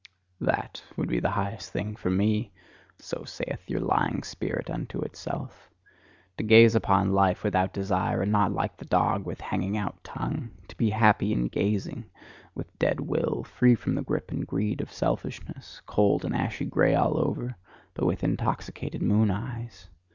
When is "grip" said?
14.01-14.31